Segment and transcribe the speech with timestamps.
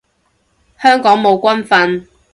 [0.81, 2.07] 香港冇軍訓